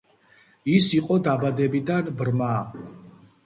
[0.77, 2.51] ის იყო დაბადებიდან ბრმა.